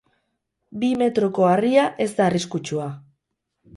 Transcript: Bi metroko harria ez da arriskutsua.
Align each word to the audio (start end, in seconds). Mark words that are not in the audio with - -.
Bi 0.83 0.87
metroko 1.01 1.45
harria 1.49 1.85
ez 2.07 2.11
da 2.21 2.27
arriskutsua. 2.31 2.89